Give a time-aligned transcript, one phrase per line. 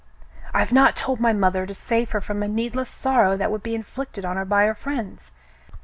[0.51, 3.61] I've not told my mother, to save her from a need less sorrow that would
[3.61, 5.31] be inflicted on her by her friends.